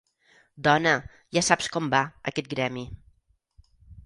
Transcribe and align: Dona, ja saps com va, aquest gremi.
Dona, 0.67 0.93
ja 1.37 1.43
saps 1.49 1.69
com 1.77 1.91
va, 1.97 2.01
aquest 2.33 2.51
gremi. 2.55 2.87